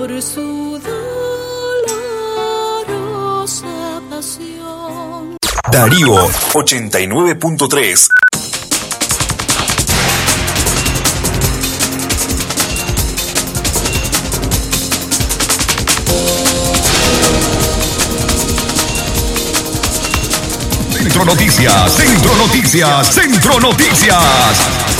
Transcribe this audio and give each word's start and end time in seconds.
por 0.00 0.22
su 0.22 0.80
dolorosa 2.88 4.00
pasión. 4.08 5.36
Darío 5.70 6.26
89.3 6.54 8.08
Centro 20.90 21.24
Noticias, 21.26 21.92
Centro 21.92 22.36
Noticias, 22.36 23.06
Centro 23.06 23.60
Noticias. 23.60 24.99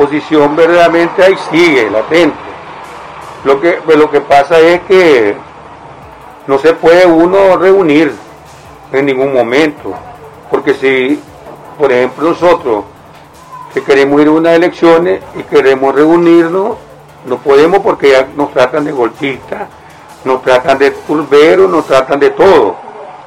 Oposición 0.00 0.56
verdaderamente 0.56 1.22
ahí 1.22 1.36
sigue, 1.50 1.90
latente. 1.90 2.36
Lo 3.44 3.60
que, 3.60 3.72
pues, 3.84 3.98
lo 3.98 4.10
que 4.10 4.20
pasa 4.20 4.58
es 4.58 4.80
que 4.82 5.34
no 6.46 6.58
se 6.58 6.72
puede 6.72 7.06
uno 7.06 7.56
reunir 7.56 8.12
en 8.92 9.06
ningún 9.06 9.32
momento, 9.32 9.94
porque 10.50 10.74
si, 10.74 11.22
por 11.78 11.92
ejemplo, 11.92 12.30
nosotros 12.30 12.84
que 13.74 13.82
queremos 13.82 14.20
ir 14.20 14.28
a 14.28 14.32
unas 14.32 14.56
elecciones 14.56 15.22
y 15.36 15.42
queremos 15.44 15.94
reunirnos, 15.94 16.76
no 17.26 17.36
podemos 17.36 17.80
porque 17.80 18.10
ya 18.10 18.26
nos 18.34 18.52
tratan 18.52 18.84
de 18.84 18.92
golpistas, 18.92 19.68
nos 20.24 20.42
tratan 20.42 20.78
de 20.78 20.90
turberos, 20.90 21.70
nos 21.70 21.86
tratan 21.86 22.18
de 22.18 22.30
todo. 22.30 22.76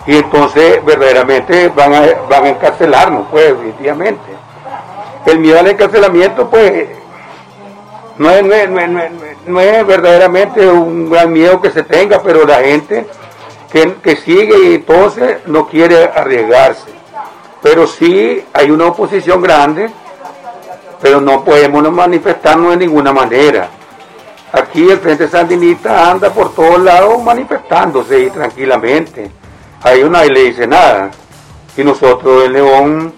Y 0.05 0.17
entonces 0.17 0.83
verdaderamente 0.83 1.69
van 1.69 1.93
a, 1.93 2.01
van 2.29 2.45
a 2.45 2.49
encarcelarnos, 2.49 3.27
pues, 3.31 3.49
definitivamente. 3.49 4.32
El 5.25 5.39
miedo 5.39 5.59
al 5.59 5.67
encarcelamiento, 5.67 6.49
pues, 6.49 6.87
no 8.17 8.29
es, 8.29 8.69
no 9.47 9.59
es, 9.59 9.87
verdaderamente 9.87 10.67
un 10.69 11.09
gran 11.09 11.31
miedo 11.31 11.61
que 11.61 11.71
se 11.71 11.83
tenga, 11.83 12.21
pero 12.21 12.45
la 12.45 12.59
gente 12.59 13.07
que, 13.71 13.95
que 13.95 14.15
sigue 14.17 14.69
y 14.69 14.75
entonces 14.75 15.37
no 15.47 15.67
quiere 15.67 16.03
arriesgarse. 16.03 16.91
Pero 17.61 17.87
sí 17.87 18.43
hay 18.53 18.69
una 18.69 18.87
oposición 18.87 19.41
grande, 19.41 19.89
pero 21.01 21.21
no 21.21 21.43
podemos 21.43 21.89
manifestarnos 21.91 22.71
de 22.71 22.77
ninguna 22.77 23.11
manera. 23.11 23.69
Aquí 24.53 24.87
el 24.87 24.99
Frente 24.99 25.27
Sandinista 25.27 26.11
anda 26.11 26.29
por 26.29 26.53
todos 26.53 26.79
lados 26.79 27.23
manifestándose 27.23 28.19
y 28.19 28.29
tranquilamente. 28.29 29.31
Ahí 29.81 30.03
nadie 30.07 30.29
le 30.29 30.43
dice 30.43 30.67
nada. 30.67 31.09
Y 31.75 31.83
nosotros 31.83 32.45
el 32.45 32.53
León, 32.53 33.13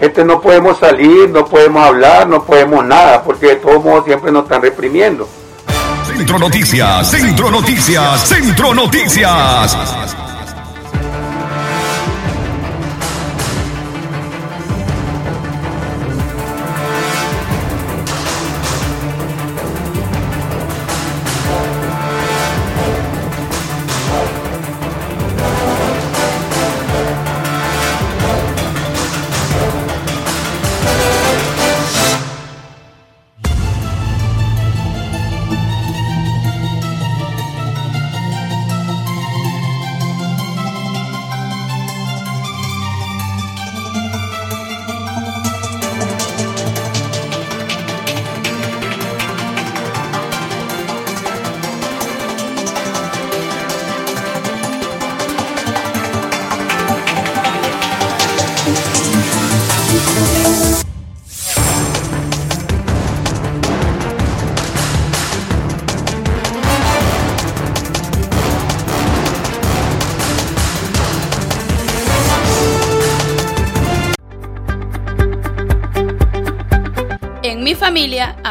este 0.00 0.24
no 0.24 0.40
podemos 0.40 0.78
salir, 0.78 1.28
no 1.30 1.44
podemos 1.46 1.86
hablar, 1.86 2.28
no 2.28 2.44
podemos 2.44 2.84
nada, 2.84 3.22
porque 3.22 3.46
de 3.46 3.56
todos 3.56 3.82
modos 3.84 4.04
siempre 4.04 4.32
nos 4.32 4.44
están 4.44 4.62
reprimiendo. 4.62 5.28
Centro 6.06 6.38
Noticias, 6.38 7.10
Centro 7.10 7.50
Noticias, 7.50 8.20
Centro 8.28 8.74
Noticias. 8.74 9.76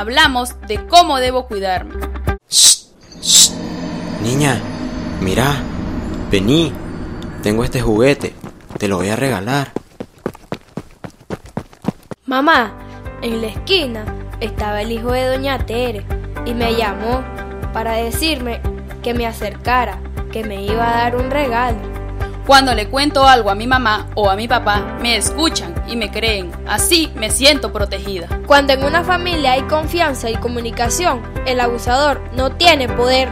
Hablamos 0.04 0.60
de 0.68 0.86
cómo 0.88 1.18
debo 1.20 1.48
cuidarme. 1.48 1.96
Niña, 4.22 4.60
mira, 5.22 5.56
vení, 6.30 6.74
tengo 7.42 7.64
este 7.64 7.80
juguete, 7.80 8.34
te 8.78 8.90
lo 8.90 8.98
voy 8.98 9.08
a 9.08 9.16
regalar. 9.16 9.72
Mamá, 12.26 12.74
en 13.22 13.42
la 13.42 13.48
esquina 13.48 14.04
estaba 14.42 14.82
el 14.82 14.92
hijo 14.92 15.14
de 15.14 15.26
Doña 15.26 15.66
Tere 15.66 16.06
y 16.46 16.54
me 16.54 16.76
llamó 16.76 17.24
para 17.72 17.94
decirme 17.94 18.60
que 19.02 19.14
me 19.14 19.26
acercara, 19.26 20.02
que 20.34 20.44
me 20.44 20.66
iba 20.66 20.86
a 20.86 20.98
dar 20.98 21.16
un 21.16 21.32
regalo. 21.32 21.78
Cuando 22.46 22.74
le 22.76 22.90
cuento 22.90 23.26
algo 23.26 23.50
a 23.50 23.56
mi 23.56 23.68
mamá 23.68 24.10
o 24.16 24.30
a 24.30 24.36
mi 24.36 24.50
papá, 24.50 24.98
me 25.02 25.16
escuchan 25.16 25.73
y 25.88 25.96
me 25.96 26.12
creen. 26.12 26.52
Así 26.68 27.12
me 27.16 27.32
siento 27.32 27.72
protegida. 27.72 28.28
Cuando 28.48 28.74
en 28.74 28.84
una 28.84 29.04
familia 29.04 29.54
hay 29.54 29.64
confianza 29.64 30.30
y 30.30 30.36
comunicación, 30.36 31.22
el 31.46 31.60
abusador 31.60 32.22
no 32.36 32.52
tiene 32.54 32.90
poder. 32.90 33.30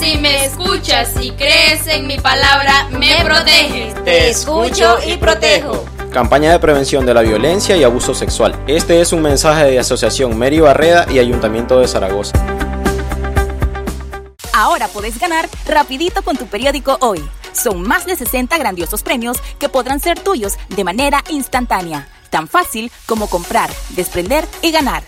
Si 0.00 0.18
me 0.18 0.44
escuchas 0.44 1.14
y 1.20 1.30
crees 1.32 1.86
en 1.86 2.06
mi 2.06 2.18
palabra, 2.18 2.88
me 2.90 3.24
proteges. 3.24 3.94
Te 4.04 4.30
escucho 4.30 4.98
y 5.06 5.16
protejo. 5.16 5.84
Campaña 6.12 6.52
de 6.52 6.58
prevención 6.58 7.06
de 7.06 7.14
la 7.14 7.22
violencia 7.22 7.76
y 7.76 7.84
abuso 7.84 8.12
sexual. 8.12 8.54
Este 8.66 9.00
es 9.00 9.12
un 9.12 9.22
mensaje 9.22 9.64
de 9.64 9.78
Asociación 9.78 10.38
Mary 10.38 10.60
Barreda 10.60 11.06
y 11.10 11.18
Ayuntamiento 11.18 11.78
de 11.78 11.88
Zaragoza. 11.88 12.32
Ahora 14.52 14.88
puedes 14.88 15.18
ganar 15.18 15.48
rapidito 15.66 16.22
con 16.22 16.36
tu 16.36 16.46
periódico 16.46 16.98
hoy. 17.00 17.22
Son 17.52 17.82
más 17.82 18.06
de 18.06 18.16
60 18.16 18.56
grandiosos 18.58 19.02
premios 19.02 19.38
que 19.58 19.68
podrán 19.68 20.00
ser 20.00 20.18
tuyos 20.18 20.54
de 20.68 20.84
manera 20.84 21.22
instantánea. 21.30 22.08
Tan 22.30 22.48
fácil 22.48 22.90
como 23.06 23.28
comprar, 23.28 23.70
desprender 23.90 24.46
y 24.62 24.70
ganar. 24.70 25.02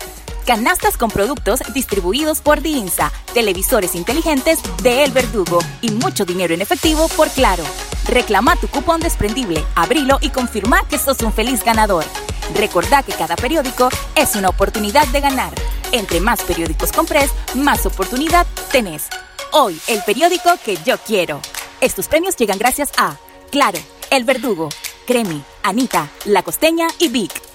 Canastas 0.45 0.95
con 0.95 1.09
productos 1.09 1.61
distribuidos 1.73 2.41
por 2.41 2.61
Diinsa, 2.61 3.11
televisores 3.33 3.95
inteligentes 3.95 4.59
de 4.83 5.03
El 5.03 5.11
Verdugo 5.11 5.57
y 5.81 5.89
mucho 5.89 6.23
dinero 6.23 6.53
en 6.53 6.61
efectivo 6.61 7.07
por 7.09 7.29
Claro. 7.29 7.63
Reclama 8.07 8.55
tu 8.55 8.67
cupón 8.67 8.99
desprendible, 8.99 9.65
abrilo 9.73 10.19
y 10.21 10.29
confirma 10.29 10.87
que 10.87 10.99
sos 10.99 11.21
un 11.21 11.33
feliz 11.33 11.63
ganador. 11.63 12.05
Recordá 12.53 13.01
que 13.01 13.13
cada 13.13 13.35
periódico 13.35 13.89
es 14.15 14.35
una 14.35 14.49
oportunidad 14.49 15.07
de 15.07 15.21
ganar. 15.21 15.51
Entre 15.91 16.19
más 16.19 16.43
periódicos 16.43 16.91
compres, 16.91 17.31
más 17.55 17.87
oportunidad 17.87 18.45
tenés. 18.71 19.07
Hoy, 19.51 19.79
el 19.87 20.03
periódico 20.03 20.51
que 20.63 20.77
yo 20.85 20.99
quiero. 20.99 21.41
Estos 21.85 22.07
premios 22.07 22.35
llegan 22.35 22.57
gracias 22.57 22.89
a 22.97 23.15
Claro, 23.51 23.77
El 24.09 24.23
Verdugo, 24.23 24.69
Cremi, 25.05 25.43
Anita, 25.61 26.09
La 26.25 26.41
Costeña 26.41 26.87
y 26.97 27.09
Vic. 27.09 27.54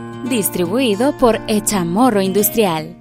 distribuido 0.23 1.17
por 1.17 1.39
Echamorro 1.47 2.21
Industrial. 2.21 2.95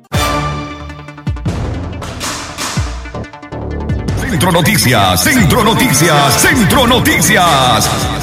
Centro 4.20 4.52
Noticias, 4.52 5.22
Centro 5.22 5.64
Noticias, 5.64 6.34
Centro 6.40 6.86
Noticias. 6.86 8.19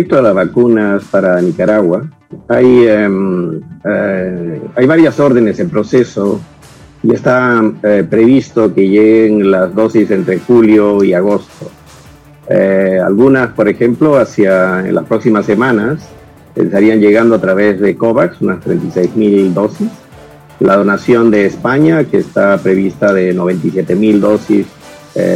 Respecto 0.00 0.18
a 0.18 0.22
las 0.22 0.34
vacunas 0.34 1.04
para 1.10 1.42
Nicaragua, 1.42 2.08
hay, 2.48 2.86
em, 2.86 3.60
eh, 3.84 4.62
hay 4.74 4.86
varias 4.86 5.20
órdenes 5.20 5.60
en 5.60 5.68
proceso 5.68 6.40
y 7.02 7.12
está 7.12 7.60
eh, 7.82 8.06
previsto 8.08 8.72
que 8.74 8.88
lleguen 8.88 9.50
las 9.50 9.74
dosis 9.74 10.10
entre 10.10 10.38
julio 10.38 11.04
y 11.04 11.12
agosto. 11.12 11.70
Eh, 12.48 12.98
algunas, 13.04 13.48
por 13.48 13.68
ejemplo, 13.68 14.16
hacia 14.16 14.88
en 14.88 14.94
las 14.94 15.04
próximas 15.04 15.44
semanas 15.44 16.08
estarían 16.56 16.98
llegando 16.98 17.34
a 17.34 17.38
través 17.38 17.78
de 17.78 17.94
COVAX, 17.94 18.40
unas 18.40 18.60
36 18.60 19.16
mil 19.16 19.52
dosis. 19.52 19.90
La 20.60 20.76
donación 20.76 21.30
de 21.30 21.44
España, 21.44 22.04
que 22.04 22.16
está 22.16 22.56
prevista 22.56 23.12
de 23.12 23.34
97 23.34 23.94
mil 23.96 24.18
dosis, 24.18 24.66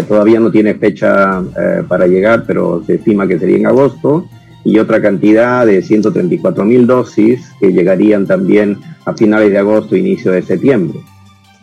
todavía 0.09 0.39
no 0.39 0.51
tiene 0.51 0.75
fecha 0.75 1.43
para 1.89 2.07
llegar, 2.07 2.45
pero 2.47 2.83
se 2.87 2.95
estima 2.95 3.27
que 3.27 3.39
sería 3.39 3.57
en 3.57 3.67
agosto 3.67 4.27
y 4.65 4.79
otra 4.79 5.01
cantidad 5.01 5.67
de 5.67 5.83
134 5.83 6.65
mil 6.65 6.87
dosis 6.87 7.53
que 7.61 7.73
llegarían 7.73 8.27
también 8.27 8.79
a 9.05 9.15
finales 9.15 9.51
de 9.51 9.59
agosto, 9.59 9.97
inicio 9.97 10.33
de 10.33 10.43
septiembre. 10.43 11.01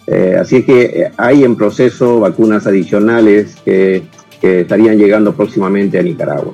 Eh, 0.07 0.37
así 0.39 0.63
que 0.63 0.81
eh, 0.81 1.11
hay 1.17 1.43
en 1.43 1.55
proceso 1.55 2.19
vacunas 2.19 2.67
adicionales 2.67 3.55
que 3.65 4.03
estarían 4.41 4.97
llegando 4.97 5.33
próximamente 5.33 5.99
a 5.99 6.03
Nicaragua. 6.03 6.53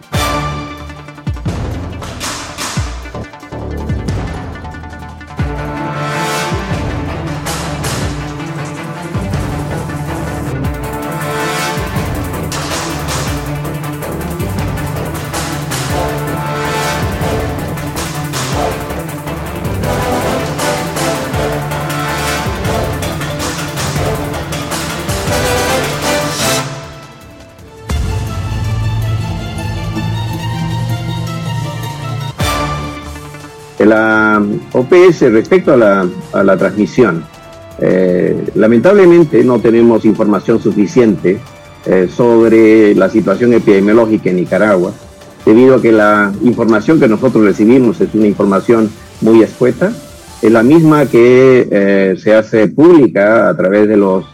OPS 34.77 35.21
respecto 35.31 35.73
a 35.73 36.43
la, 36.43 36.57
transmisión. 36.57 37.23
Eh, 37.79 38.45
lamentablemente 38.55 39.43
no 39.43 39.59
tenemos 39.59 40.05
información 40.05 40.61
suficiente 40.61 41.39
eh, 41.85 42.07
sobre 42.13 42.95
la 42.95 43.09
situación 43.09 43.53
epidemiológica 43.53 44.29
en 44.29 44.37
Nicaragua, 44.37 44.93
debido 45.45 45.75
a 45.75 45.81
que 45.81 45.91
la 45.91 46.31
información 46.43 46.99
que 46.99 47.07
nosotros 47.07 47.43
recibimos 47.43 48.01
es 48.01 48.13
una 48.13 48.27
información 48.27 48.89
muy 49.21 49.41
escueta, 49.41 49.91
es 50.41 50.51
la 50.51 50.63
misma 50.63 51.05
que 51.05 51.67
eh, 51.71 52.15
se 52.17 52.35
hace 52.35 52.67
pública 52.67 53.49
a 53.49 53.57
través 53.57 53.87
de 53.87 53.97
los 53.97 54.25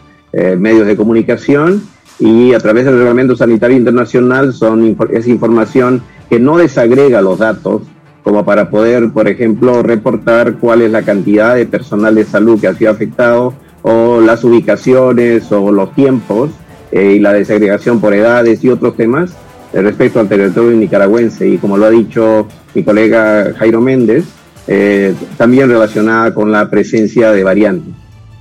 medios 0.58 0.88
de 0.88 0.96
comunicación 0.96 1.84
y 2.18 2.54
a 2.54 2.58
través 2.58 2.86
del 2.86 2.98
Reglamento 2.98 3.36
Sanitario 3.36 3.76
Internacional 3.76 4.52
son, 4.52 4.96
es 5.12 5.28
información 5.28 6.02
que 6.28 6.40
no 6.40 6.56
desagrega 6.56 7.22
los 7.22 7.38
datos 7.38 7.82
como 8.24 8.44
para 8.44 8.70
poder, 8.70 9.10
por 9.12 9.28
ejemplo, 9.28 9.82
reportar 9.82 10.54
cuál 10.54 10.80
es 10.80 10.90
la 10.90 11.02
cantidad 11.02 11.54
de 11.54 11.66
personal 11.66 12.14
de 12.14 12.24
salud 12.24 12.58
que 12.58 12.66
ha 12.66 12.74
sido 12.74 12.90
afectado 12.90 13.52
o 13.82 14.20
las 14.22 14.42
ubicaciones 14.44 15.52
o 15.52 15.70
los 15.70 15.94
tiempos 15.94 16.50
eh, 16.90 17.16
y 17.16 17.18
la 17.18 17.34
desagregación 17.34 18.00
por 18.00 18.14
edades 18.14 18.64
y 18.64 18.70
otros 18.70 18.96
temas 18.96 19.36
eh, 19.74 19.82
respecto 19.82 20.20
al 20.20 20.28
territorio 20.28 20.74
nicaragüense. 20.74 21.46
Y 21.46 21.58
como 21.58 21.76
lo 21.76 21.84
ha 21.84 21.90
dicho 21.90 22.48
mi 22.74 22.82
colega 22.82 23.52
Jairo 23.58 23.82
Méndez, 23.82 24.24
eh, 24.66 25.14
también 25.36 25.68
relacionada 25.68 26.32
con 26.32 26.50
la 26.50 26.70
presencia 26.70 27.30
de 27.30 27.44
variantes. 27.44 27.92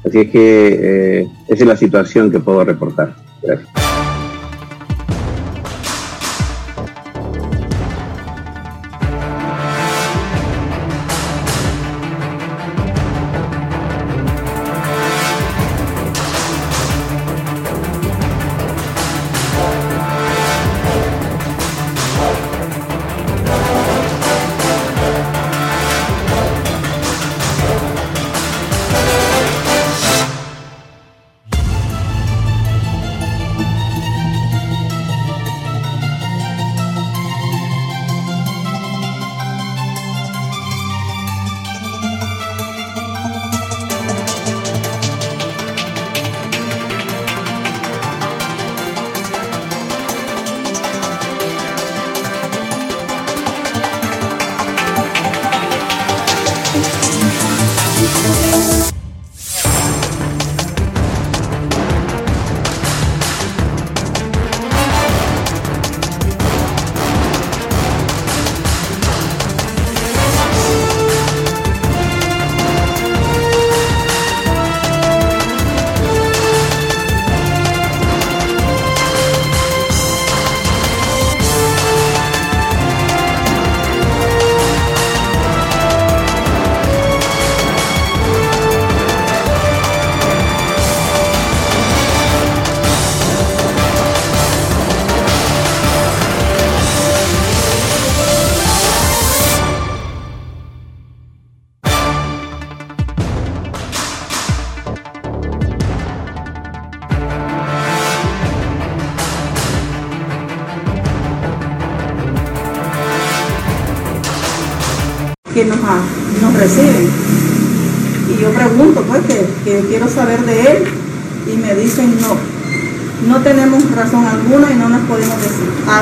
Así 0.06 0.20
es 0.20 0.30
que 0.30 1.28
esa 1.48 1.64
es 1.64 1.68
la 1.68 1.78
situación 1.78 2.32
que 2.32 2.40
puedo 2.40 2.64
reportar. 2.64 3.16
Gracias. 3.42 3.83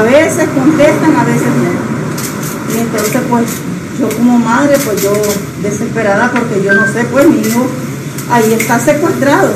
A 0.02 0.04
veces 0.04 0.50
contestan, 0.56 1.16
a 1.16 1.24
veces 1.26 1.46
no. 1.62 2.76
Y 2.76 2.80
entonces, 2.80 3.22
pues, 3.30 3.46
yo 4.00 4.10
como 4.18 4.40
madre, 4.40 4.76
pues 4.84 5.04
yo 5.04 5.14
desesperada 5.62 6.32
porque 6.32 6.64
yo 6.64 6.74
no 6.74 6.92
sé, 6.92 7.04
pues 7.12 7.30
mi 7.30 7.40
hijo 7.40 7.68
ahí 8.32 8.52
está 8.54 8.80
secuestrado. 8.80 9.52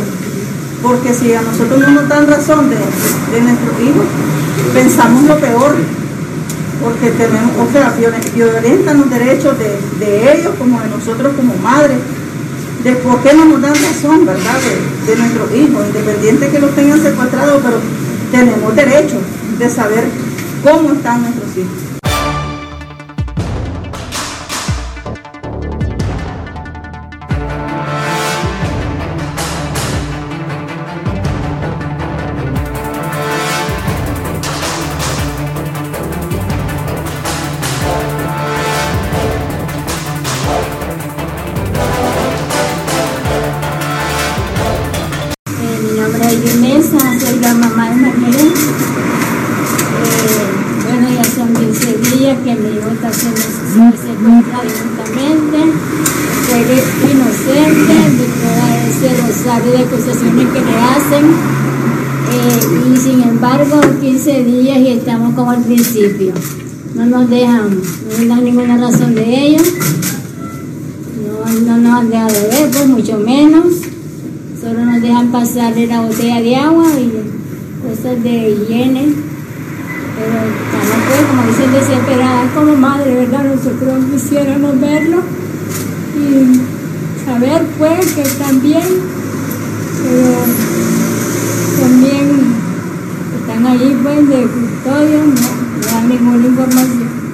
Porque 0.84 1.16
si 1.16 1.34
a 1.34 1.42
nosotros 1.42 1.80
no 1.80 1.90
nos 1.90 2.08
dan 2.08 2.28
razón 2.28 2.70
de, 2.70 2.75
de 2.75 3.42
nuestros 3.42 3.82
hijos, 3.82 4.06
pensamos 4.72 5.24
lo 5.24 5.40
peor 5.40 5.74
porque 6.84 7.10
tenemos, 7.10 7.52
o 7.58 7.72
sea, 7.72 7.92
violentan 8.36 9.00
los 9.00 9.10
derechos 9.10 9.56
de, 9.58 10.32
ellos 10.32 10.54
como 10.60 10.80
de 10.80 10.90
nosotros 10.90 11.34
como 11.36 11.56
madres, 11.56 11.98
de 12.84 12.92
por 12.98 13.24
qué 13.24 13.34
no 13.34 13.46
nos 13.46 13.64
dan 13.64 13.74
razón, 13.74 14.28
¿verdad?, 14.28 14.60
de, 14.62 15.12
de 15.12 15.18
nuestros 15.18 15.56
hijos, 15.56 15.88
independiente 15.88 16.50
que 16.50 16.60
los 16.60 16.75
tengan 16.75 17.02
secuestrados, 17.02 17.64
pero 17.64 17.80
tenemos 18.32 18.75
derecho 18.75 19.16
de 19.58 19.70
saber 19.72 20.04
cómo 20.66 20.94
están 20.94 21.22
nuestros 21.22 21.58
hijos. 21.58 21.85
Acusaciones 59.96 60.48
que 60.50 60.60
le 60.60 60.75
hacen. 60.78 61.25
Eh, 62.34 62.94
y 62.94 62.98
sin 62.98 63.22
embargo, 63.22 63.80
15 64.02 64.44
días 64.44 64.78
y 64.80 64.88
estamos 64.90 65.34
como 65.36 65.52
al 65.52 65.64
principio. 65.64 66.34
No 66.96 67.06
nos 67.06 67.30
dejan, 67.30 67.70
no 67.70 68.18
nos 68.18 68.28
dan 68.28 68.44
ninguna 68.44 68.78
razón 68.78 69.16
de 69.16 69.24
ello. 69.24 69.64
No, 71.24 71.62
no 71.62 71.78
nos 71.78 72.00
han 72.00 72.10
dejado 72.10 72.34
ver, 72.50 72.72
pues 72.72 72.88
mucho 72.88 73.18
menos. 73.20 73.66
Solo 74.62 74.86
nos 74.86 75.02
dejan 75.02 75.32
pasarle 75.32 75.88
la 75.88 76.02
botella 76.02 76.42
de 76.42 76.56
agua 76.56 76.88
y 77.00 77.88
cosas 77.88 78.24
de 78.24 78.50
higiene. 78.50 79.14
Pero 80.18 80.38
estamos 80.64 81.06
pues, 81.08 81.25
como 81.30 81.48
dicen, 81.48 81.72
desesperadas 81.74 82.52
como 82.54 82.75
madre, 82.75 83.16
¿verdad? 83.16 83.44
Nosotros 83.44 84.06
quisiéramos 84.12 84.80
verlo 84.80 85.18
y 86.18 87.25
saber 87.25 87.66
pues 87.78 88.14
que 88.14 88.24
bien, 88.62 89.15
pero 90.06 91.82
también 91.82 92.54
están 93.40 93.66
ahí 93.66 93.98
pues 94.04 94.30
de 94.30 94.42
custodia, 94.44 95.24
no, 95.24 95.92
dan 95.92 96.10
ninguna 96.10 96.48
información. 96.48 97.26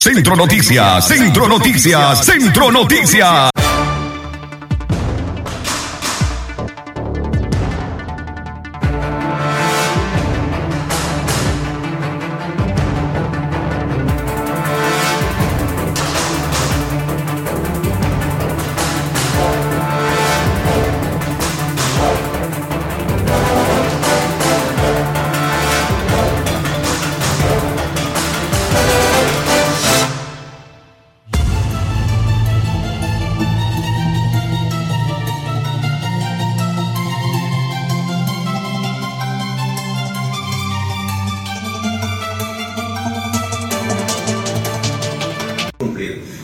Centro 0.00 0.36
Noticias, 0.36 1.08
Centro 1.08 1.48
Noticias, 1.48 2.24
Centro 2.24 2.70
Noticias. 2.70 3.55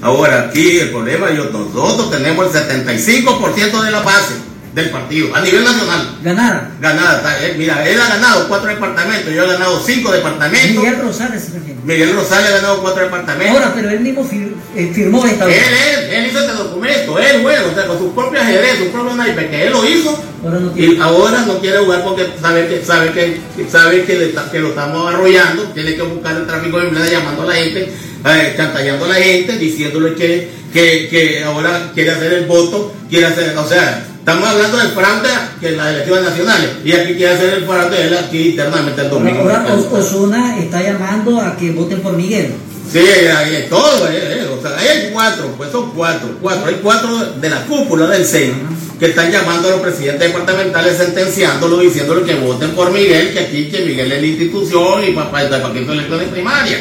Ahora 0.02 0.48
aquí 0.48 0.80
el 0.80 0.90
problema, 0.90 1.30
yo, 1.30 1.44
nosotros 1.44 2.10
tenemos 2.10 2.54
el 2.54 2.84
75% 2.84 3.82
de 3.82 3.90
la 3.92 4.00
base 4.00 4.34
del 4.74 4.90
partido 4.90 5.34
a 5.34 5.40
nivel 5.42 5.64
nacional. 5.64 6.18
Ganada. 6.22 6.70
Ganada. 6.80 7.38
Eh, 7.44 7.54
mira, 7.58 7.86
él 7.86 8.00
ha 8.00 8.08
ganado 8.08 8.48
cuatro 8.48 8.68
departamentos, 8.68 9.32
yo 9.32 9.44
he 9.44 9.46
ganado 9.46 9.80
cinco 9.84 10.10
departamentos. 10.10 10.82
Miguel 10.82 10.98
Rosales, 11.00 11.50
Miguel 11.84 12.14
Rosales 12.14 12.50
ha 12.50 12.56
ganado 12.56 12.80
cuatro 12.80 13.04
departamentos. 13.04 13.56
Ahora, 13.56 13.72
pero 13.74 13.90
él 13.90 14.00
mismo 14.00 14.24
fir 14.24 14.56
eh, 14.74 14.90
firmó 14.94 15.24
esta 15.26 15.44
Él, 15.44 15.52
él, 15.52 16.10
él 16.10 16.26
hizo 16.26 16.40
este 16.40 16.52
documento, 16.54 17.18
él 17.18 17.42
juega, 17.42 17.66
o 17.66 17.74
sea, 17.74 17.86
con 17.86 17.98
sus 17.98 18.12
propios 18.12 18.42
ajedrez, 18.42 18.78
sus 18.78 18.88
propios 18.88 19.16
naipes, 19.16 19.50
que 19.50 19.66
él 19.66 19.72
lo 19.72 19.88
hizo. 19.88 20.18
Ahora 20.42 20.58
no 20.58 20.72
y 20.76 20.98
ahora 20.98 21.40
no 21.42 21.58
quiere 21.60 21.78
jugar 21.78 22.02
porque 22.02 22.26
sabe 22.40 22.66
que 22.66 22.84
sabe 22.84 23.12
que, 23.12 23.40
sabe 23.70 24.04
que, 24.04 24.14
le, 24.16 24.34
que 24.50 24.58
lo 24.58 24.70
estamos 24.70 25.14
arrollando, 25.14 25.64
tiene 25.74 25.94
que 25.94 26.02
buscar 26.02 26.34
el 26.34 26.46
tráfico 26.46 26.80
de 26.80 27.10
llamando 27.10 27.42
a 27.42 27.46
la 27.46 27.54
gente, 27.54 27.92
eh, 28.24 28.54
cantallando 28.56 29.04
a 29.04 29.08
la 29.08 29.14
gente, 29.14 29.58
diciéndole 29.58 30.14
que, 30.14 30.48
que, 30.72 31.08
que 31.08 31.44
ahora 31.44 31.90
quiere 31.94 32.10
hacer 32.10 32.32
el 32.32 32.46
voto, 32.46 32.94
quiere 33.08 33.26
hacer, 33.26 33.56
o 33.56 33.68
sea, 33.68 34.06
Estamos 34.22 34.48
hablando 34.48 34.78
del 34.78 34.88
fraude 34.90 35.30
que 35.60 35.70
en 35.70 35.76
las 35.78 35.94
elecciones 35.94 36.24
nacionales. 36.26 36.70
Y 36.84 36.92
aquí 36.92 37.14
quiere 37.14 37.34
hacer 37.34 37.54
el 37.54 37.64
fraude 37.64 38.06
él 38.06 38.16
aquí 38.16 38.50
internamente 38.50 39.02
el 39.02 39.10
domingo. 39.10 39.40
Ahora 39.40 39.66
Osuna 39.90 40.60
está 40.60 40.80
llamando 40.80 41.40
a 41.40 41.56
que 41.56 41.72
voten 41.72 42.00
por 42.00 42.12
Miguel. 42.12 42.54
Sí, 42.92 43.00
hay 43.00 43.66
todo, 43.68 44.08
eh, 44.08 44.46
o 44.46 44.62
sea, 44.62 44.78
hay 44.78 45.10
cuatro, 45.12 45.54
pues 45.56 45.72
son 45.72 45.90
cuatro, 45.90 46.38
cuatro, 46.40 46.66
hay 46.66 46.78
cuatro 46.80 47.32
de 47.32 47.50
la 47.50 47.64
cúpula 47.64 48.06
del 48.06 48.24
SEI 48.24 48.54
que 49.00 49.06
están 49.06 49.32
llamando 49.32 49.68
a 49.68 49.70
los 49.72 49.80
presidentes 49.80 50.28
departamentales 50.28 50.98
sentenciándolo, 50.98 51.78
diciéndole 51.78 52.22
que 52.22 52.34
voten 52.34 52.70
por 52.76 52.92
Miguel, 52.92 53.32
que 53.32 53.40
aquí 53.40 53.70
que 53.70 53.80
Miguel 53.80 54.12
es 54.12 54.20
la 54.20 54.26
institución 54.26 55.04
y 55.04 55.12
para, 55.12 55.32
para, 55.32 55.48
para 55.48 55.72
que 55.74 55.80
elecciones 55.80 56.28
primarias. 56.28 56.80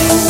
you. 0.00 0.29